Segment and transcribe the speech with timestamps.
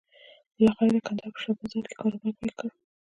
[0.55, 2.67] بالاخره یې د کندهار په شا بازار کې کاروبار پيل کړ.